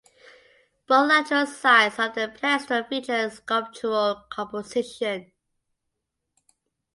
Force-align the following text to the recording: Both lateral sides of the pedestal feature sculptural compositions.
Both 0.87 1.09
lateral 1.09 1.45
sides 1.45 1.99
of 1.99 2.15
the 2.15 2.27
pedestal 2.27 2.83
feature 2.85 3.29
sculptural 3.29 4.23
compositions. 4.31 5.31